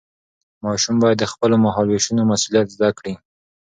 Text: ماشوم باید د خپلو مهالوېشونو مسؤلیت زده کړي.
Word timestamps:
ماشوم 0.63 0.95
باید 1.03 1.17
د 1.19 1.25
خپلو 1.31 1.55
مهالوېشونو 1.65 2.21
مسؤلیت 2.31 2.67
زده 2.75 2.89
کړي. 2.97 3.13